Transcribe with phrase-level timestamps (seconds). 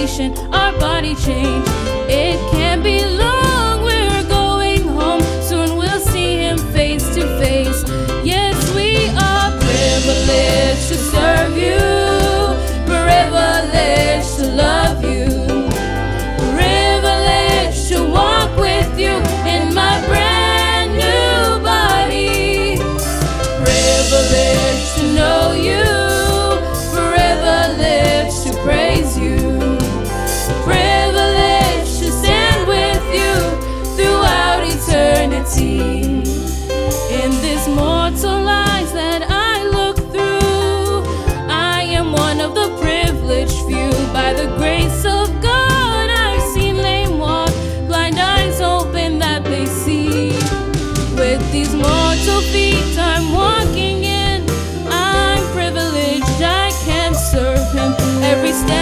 [0.00, 1.66] patient, our body change.
[2.08, 3.19] It can be.
[51.52, 54.44] these mortal feet I'm walking in.
[54.88, 58.79] I'm privileged, I can serve Him every step.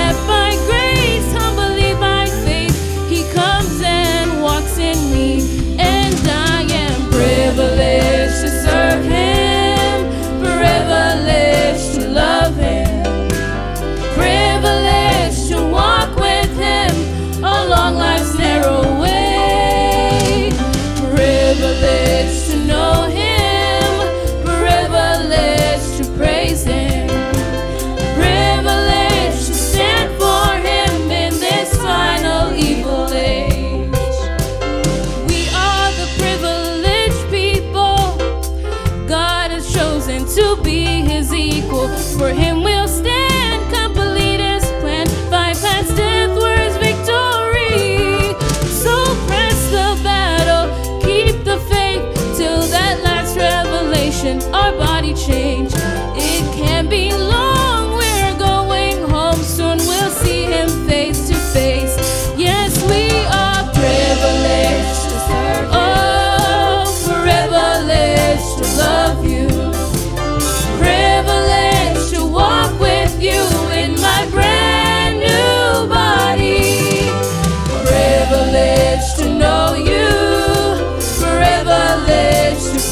[40.27, 41.89] to be his equal.
[42.19, 42.78] For him will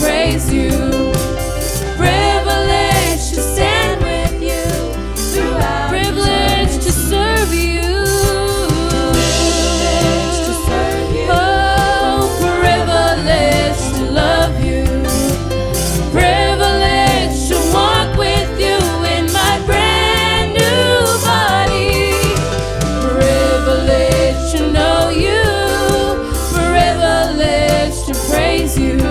[0.01, 0.71] praise you.
[1.97, 4.97] Privilege to stand with you
[5.89, 7.81] Privilege to serve you.
[11.29, 14.85] Oh, privilege to love you.
[16.13, 18.79] Privilege to walk with you
[19.17, 22.13] in my brand new body.
[23.15, 25.43] Privilege to know you.
[26.53, 29.06] Privilege to praise you.